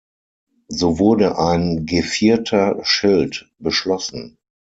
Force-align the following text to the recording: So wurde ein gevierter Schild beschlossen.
So 0.69 0.97
wurde 0.97 1.37
ein 1.37 1.85
gevierter 1.85 2.79
Schild 2.81 3.47
beschlossen. 3.59 4.37